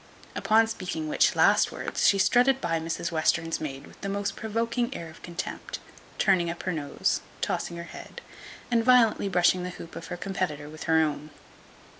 Upon 0.35 0.65
speaking 0.65 1.07
which 1.07 1.35
last 1.35 1.71
words, 1.71 2.07
she 2.07 2.17
strutted 2.17 2.59
by 2.59 2.79
Mrs 2.79 3.11
Western's 3.11 3.61
maid 3.61 3.85
with 3.85 4.01
the 4.01 4.09
most 4.09 4.35
provoking 4.35 4.91
air 4.95 5.09
of 5.11 5.21
contempt; 5.21 5.77
turning 6.17 6.49
up 6.49 6.63
her 6.63 6.73
nose, 6.73 7.21
tossing 7.39 7.77
her 7.77 7.83
head, 7.83 8.19
and 8.71 8.83
violently 8.83 9.29
brushing 9.29 9.61
the 9.61 9.69
hoop 9.69 9.95
of 9.95 10.07
her 10.07 10.17
competitor 10.17 10.67
with 10.69 10.85
her 10.85 10.97
own. 11.03 11.29